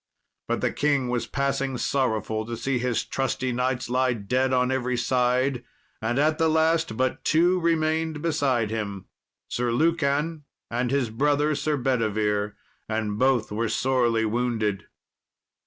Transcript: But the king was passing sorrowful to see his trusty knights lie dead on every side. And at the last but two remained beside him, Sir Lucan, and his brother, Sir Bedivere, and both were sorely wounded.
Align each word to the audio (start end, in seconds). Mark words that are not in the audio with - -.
But 0.47 0.61
the 0.61 0.71
king 0.71 1.09
was 1.09 1.27
passing 1.27 1.77
sorrowful 1.77 2.43
to 2.47 2.57
see 2.57 2.79
his 2.79 3.05
trusty 3.05 3.51
knights 3.51 3.87
lie 3.87 4.13
dead 4.13 4.51
on 4.51 4.71
every 4.71 4.97
side. 4.97 5.63
And 6.01 6.17
at 6.17 6.39
the 6.39 6.49
last 6.49 6.97
but 6.97 7.23
two 7.23 7.59
remained 7.59 8.19
beside 8.19 8.71
him, 8.71 9.05
Sir 9.47 9.71
Lucan, 9.71 10.45
and 10.71 10.89
his 10.89 11.11
brother, 11.11 11.53
Sir 11.53 11.77
Bedivere, 11.77 12.55
and 12.89 13.19
both 13.19 13.51
were 13.51 13.69
sorely 13.69 14.25
wounded. 14.25 14.87